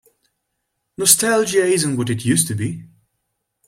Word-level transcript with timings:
Nostalgia 0.97 1.63
isn't 1.63 1.95
what 1.95 2.09
it 2.09 2.25
used 2.25 2.47
to 2.47 2.55
be. 2.55 2.85